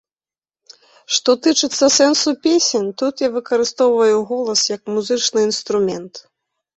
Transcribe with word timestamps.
Што 1.17 1.33
тычыцца 1.47 1.85
сэнсу 1.97 2.29
песень, 2.45 2.87
тут 3.01 3.13
я 3.25 3.29
выкарыстоўваю 3.35 4.15
голас 4.31 4.61
як 4.77 4.81
музычны 4.95 5.39
інструмент. 5.49 6.13